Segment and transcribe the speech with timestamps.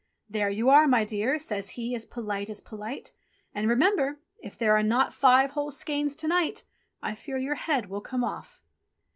[0.27, 3.11] "There you are, my dear," says he as polite as polite.
[3.53, 4.19] "And remember!
[4.39, 6.63] if there are not five whole skeins to night,
[7.03, 8.63] I fear your head will come off